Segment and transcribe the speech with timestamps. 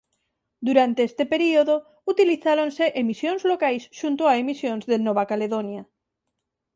[0.67, 1.75] Durante este período
[2.13, 5.83] utilizáronse emisións locais xunto a emisións de Nova Caledonia.